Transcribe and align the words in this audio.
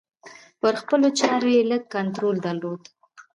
پر 0.61 0.73
خپلو 0.81 1.07
چارو 1.19 1.49
یې 1.55 1.61
لږ 1.71 1.83
کنترول 1.95 2.37
درلود. 2.45 2.81